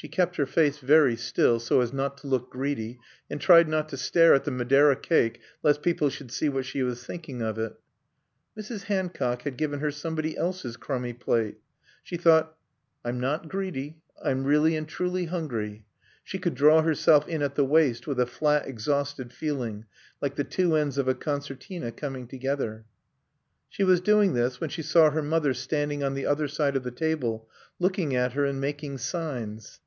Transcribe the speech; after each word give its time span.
She 0.00 0.06
kept 0.06 0.36
her 0.36 0.46
face 0.46 0.78
very 0.78 1.16
still, 1.16 1.58
so 1.58 1.80
as 1.80 1.92
not 1.92 2.18
to 2.18 2.28
look 2.28 2.50
greedy, 2.52 3.00
and 3.28 3.40
tried 3.40 3.68
not 3.68 3.88
to 3.88 3.96
stare 3.96 4.32
at 4.32 4.44
the 4.44 4.52
Madeira 4.52 4.94
cake 4.94 5.40
lest 5.60 5.82
people 5.82 6.08
should 6.08 6.30
see 6.30 6.62
she 6.62 6.84
was 6.84 7.02
thinking 7.04 7.42
of 7.42 7.58
it. 7.58 7.72
Mrs. 8.56 8.84
Hancock 8.84 9.42
had 9.42 9.56
given 9.56 9.80
her 9.80 9.90
somebody 9.90 10.36
else's 10.36 10.76
crumby 10.76 11.14
plate. 11.14 11.56
She 12.04 12.16
thought: 12.16 12.54
I'm 13.04 13.18
not 13.18 13.48
greedy. 13.48 13.98
I'm 14.24 14.44
really 14.44 14.76
and 14.76 14.86
truly 14.88 15.24
hungry. 15.24 15.84
She 16.22 16.38
could 16.38 16.54
draw 16.54 16.82
herself 16.82 17.26
in 17.26 17.42
at 17.42 17.56
the 17.56 17.64
waist 17.64 18.06
with 18.06 18.20
a 18.20 18.24
flat, 18.26 18.68
exhausted 18.68 19.32
feeling, 19.32 19.86
like 20.22 20.36
the 20.36 20.44
two 20.44 20.76
ends 20.76 20.96
of 20.96 21.08
a 21.08 21.14
concertina 21.16 21.90
coming 21.90 22.28
together. 22.28 22.84
She 23.68 23.82
was 23.82 24.00
doing 24.00 24.34
this 24.34 24.60
when 24.60 24.70
she 24.70 24.82
saw 24.82 25.10
her 25.10 25.22
mother 25.24 25.52
standing 25.52 26.04
on 26.04 26.14
the 26.14 26.24
other 26.26 26.46
side 26.46 26.76
of 26.76 26.84
the 26.84 26.92
table, 26.92 27.48
looking 27.80 28.14
at 28.14 28.34
her 28.34 28.44
and 28.44 28.60
making 28.60 28.98
signs. 28.98 29.80